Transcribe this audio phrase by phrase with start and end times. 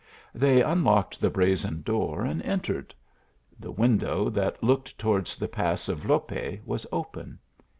[0.33, 2.95] They unlocked the brazen door and entered.
[3.59, 6.31] The window that looked towards the pass of Lope
[6.65, 7.37] was open.